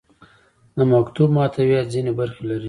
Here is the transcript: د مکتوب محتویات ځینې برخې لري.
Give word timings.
د 0.77 0.79
مکتوب 0.93 1.29
محتویات 1.37 1.85
ځینې 1.93 2.11
برخې 2.19 2.43
لري. 2.49 2.59